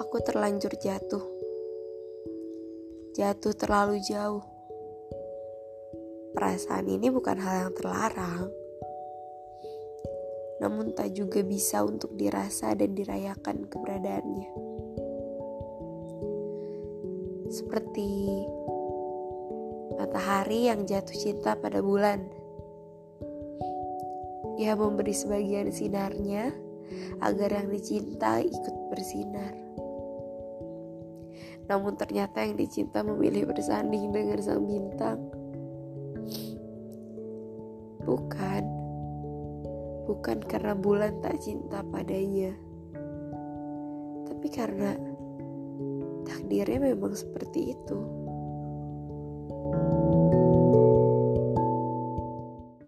Aku 0.00 0.16
terlanjur 0.24 0.72
jatuh. 0.80 1.20
Jatuh 3.12 3.52
terlalu 3.52 4.00
jauh. 4.00 4.40
Perasaan 6.32 6.88
ini 6.88 7.12
bukan 7.12 7.36
hal 7.36 7.68
yang 7.68 7.72
terlarang. 7.76 8.48
Namun 10.64 10.96
tak 10.96 11.12
juga 11.12 11.44
bisa 11.44 11.84
untuk 11.84 12.16
dirasa 12.16 12.72
dan 12.72 12.96
dirayakan 12.96 13.68
keberadaannya. 13.68 14.50
Seperti 17.52 18.08
matahari 20.00 20.72
yang 20.72 20.88
jatuh 20.88 21.12
cinta 21.12 21.60
pada 21.60 21.84
bulan. 21.84 22.24
Ia 24.56 24.72
memberi 24.80 25.12
sebagian 25.12 25.68
sinarnya 25.68 26.56
agar 27.20 27.52
yang 27.52 27.68
dicinta 27.68 28.40
ikut 28.40 28.76
bersinar. 28.88 29.69
Namun 31.70 31.94
ternyata 31.94 32.42
yang 32.42 32.58
dicinta 32.58 33.06
memilih 33.06 33.46
bersanding 33.46 34.10
dengan 34.10 34.42
sang 34.42 34.66
bintang. 34.66 35.22
Bukan, 38.02 38.62
bukan 40.10 40.42
karena 40.50 40.74
bulan 40.74 41.22
tak 41.22 41.38
cinta 41.38 41.86
padanya, 41.86 42.50
tapi 44.26 44.50
karena 44.50 44.98
takdirnya 46.26 46.90
memang 46.90 47.14
seperti 47.14 47.78
itu. 47.78 48.29